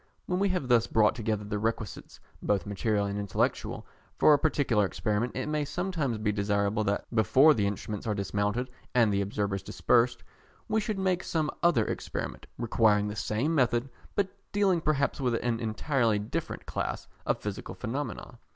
When 0.25 0.39
we 0.39 0.49
have 0.49 0.67
thus 0.67 0.87
brought 0.87 1.13
together 1.13 1.43
the 1.43 1.59
requisites, 1.59 2.19
both 2.41 2.65
material 2.65 3.05
and 3.05 3.19
intellectual, 3.19 3.85
for 4.17 4.33
a 4.33 4.39
particular 4.39 4.83
experiment, 4.83 5.35
it 5.35 5.45
may 5.47 5.63
sometimes 5.63 6.17
be 6.17 6.31
desirable 6.31 6.83
that 6.85 7.05
before 7.13 7.53
the 7.53 7.67
instruments 7.67 8.07
are 8.07 8.15
dismounted 8.15 8.71
and 8.95 9.13
the 9.13 9.21
observers 9.21 9.61
dispersed, 9.61 10.23
we 10.67 10.81
should 10.81 10.97
make 10.97 11.23
some 11.23 11.51
other 11.61 11.85
experiment, 11.85 12.47
requiring 12.57 13.09
the 13.09 13.15
same 13.15 13.53
method, 13.53 13.91
but 14.15 14.29
dealing 14.51 14.81
perhaps 14.81 15.21
with 15.21 15.35
an 15.35 15.59
entirely 15.59 16.17
different 16.17 16.65
class 16.65 17.07
of 17.27 17.37
physical 17.37 17.75
phenomena. 17.75 18.39